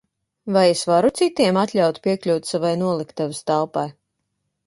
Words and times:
Vai 0.53 0.63
es 0.69 0.79
varu 0.91 1.11
citiem 1.19 1.59
atļaut 1.65 2.01
piekļūt 2.07 2.51
savai 2.53 2.73
noliktavas 2.85 3.43
telpai? 3.51 3.87